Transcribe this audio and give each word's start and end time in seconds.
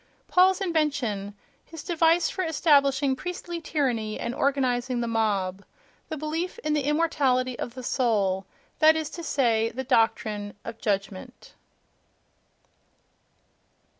Paul's 0.27 0.61
invention, 0.61 1.35
his 1.63 1.83
device 1.83 2.27
for 2.27 2.43
establishing 2.43 3.15
priestly 3.15 3.61
tyranny 3.61 4.19
and 4.19 4.33
organizing 4.33 4.99
the 4.99 5.07
mob: 5.07 5.63
the 6.09 6.17
belief 6.17 6.57
in 6.63 6.73
the 6.73 6.85
immortality 6.87 7.59
of 7.59 7.75
the 7.75 7.83
soul—that 7.83 8.95
is 8.95 9.11
to 9.11 9.21
say, 9.21 9.69
the 9.69 9.83
doctrine 9.83 10.55
of 10.65 10.79
"judgment".... 10.81 11.53